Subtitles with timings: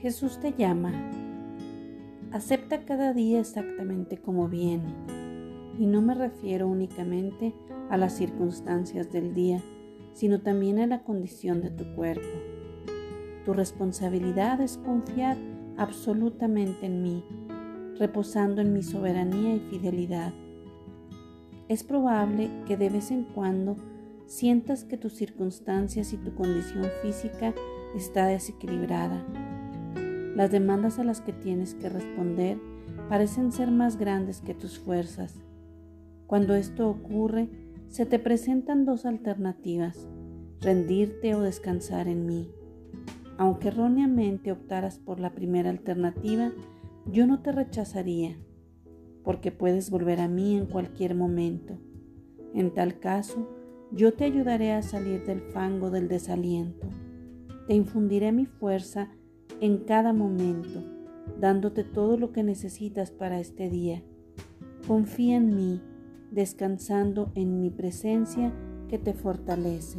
[0.00, 0.92] Jesús te llama.
[2.30, 4.94] Acepta cada día exactamente como viene.
[5.76, 7.52] Y no me refiero únicamente
[7.90, 9.60] a las circunstancias del día,
[10.12, 12.28] sino también a la condición de tu cuerpo.
[13.44, 15.36] Tu responsabilidad es confiar
[15.76, 17.24] absolutamente en mí,
[17.98, 20.32] reposando en mi soberanía y fidelidad.
[21.68, 23.76] Es probable que de vez en cuando
[24.26, 27.52] sientas que tus circunstancias y tu condición física
[27.96, 29.47] está desequilibrada.
[30.38, 32.60] Las demandas a las que tienes que responder
[33.08, 35.34] parecen ser más grandes que tus fuerzas.
[36.28, 37.48] Cuando esto ocurre,
[37.88, 40.06] se te presentan dos alternativas,
[40.60, 42.52] rendirte o descansar en mí.
[43.36, 46.52] Aunque erróneamente optaras por la primera alternativa,
[47.10, 48.36] yo no te rechazaría,
[49.24, 51.80] porque puedes volver a mí en cualquier momento.
[52.54, 53.50] En tal caso,
[53.90, 56.86] yo te ayudaré a salir del fango del desaliento.
[57.66, 59.10] Te infundiré mi fuerza
[59.60, 60.84] en cada momento,
[61.40, 64.02] dándote todo lo que necesitas para este día.
[64.86, 65.82] Confía en mí,
[66.30, 68.52] descansando en mi presencia
[68.88, 69.98] que te fortalece.